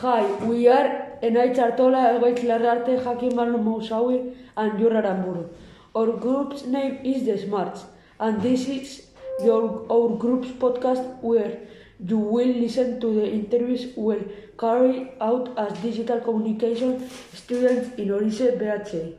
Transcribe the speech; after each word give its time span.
Hi, 0.00 0.26
we 0.44 0.68
are 0.68 1.18
Enaitz 1.22 1.58
Artola, 1.58 2.00
Egoitz 2.14 2.42
Larrarte, 2.48 3.02
Jakin 3.02 3.30
Marlon 3.32 3.64
Mousawi, 3.64 4.34
and 4.54 4.78
Jura 4.78 5.00
Aramburu. 5.00 5.48
Our 5.94 6.18
group's 6.18 6.66
name 6.66 6.98
is 7.02 7.24
The 7.24 7.38
Smarts, 7.38 7.86
and 8.20 8.42
this 8.42 8.68
is 8.68 9.06
your, 9.42 9.86
our 9.90 10.10
group's 10.18 10.48
podcast 10.48 11.22
where 11.22 11.60
you 11.98 12.18
will 12.18 12.46
listen 12.64 13.00
to 13.00 13.14
the 13.14 13.26
interviews 13.26 13.96
we 13.96 14.16
carry 14.58 15.12
out 15.18 15.56
as 15.56 15.72
digital 15.78 16.20
communication 16.20 17.08
students 17.32 17.96
in 17.96 18.08
Orise 18.08 18.52
BH. 18.60 19.14